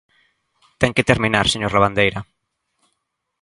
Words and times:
Ten 0.81 0.91
que 0.95 1.07
terminar, 1.11 1.45
señor 1.47 1.71
Lavandeira. 1.73 2.19